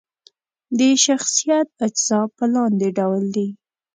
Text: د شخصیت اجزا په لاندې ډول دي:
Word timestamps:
د 0.77 0.79
شخصیت 1.05 1.67
اجزا 1.85 2.21
په 2.35 2.45
لاندې 2.53 2.87
ډول 2.97 3.23
دي: 3.35 3.47